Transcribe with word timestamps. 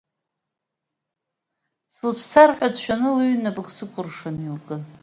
Слыцәцар 1.93 2.49
ҳәа 2.57 2.67
дшәаны 2.73 3.09
лыҩнапык 3.15 3.67
сыкәыршаны 3.75 4.43
илкын. 4.47 4.81